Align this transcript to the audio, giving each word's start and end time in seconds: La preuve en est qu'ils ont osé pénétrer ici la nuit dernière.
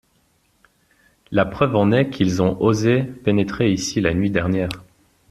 La 1.29 1.45
preuve 1.45 1.75
en 1.75 1.91
est 1.91 2.09
qu'ils 2.09 2.41
ont 2.41 2.59
osé 2.59 3.03
pénétrer 3.03 3.71
ici 3.71 4.01
la 4.01 4.15
nuit 4.15 4.31
dernière. 4.31 4.69